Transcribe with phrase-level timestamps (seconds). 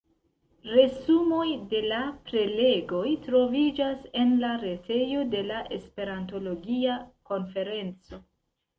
[0.77, 1.43] Resumoj
[1.73, 1.99] de la
[2.31, 7.01] prelegoj troviĝas en la retejo de la Esperantologia
[7.33, 8.27] konferenco.